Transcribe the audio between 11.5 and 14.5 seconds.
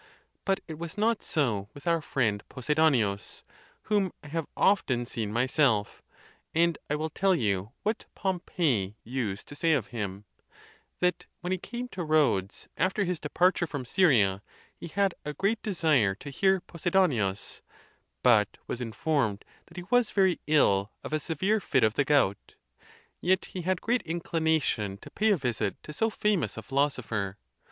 he came to Rhodes, after his departure from Syria,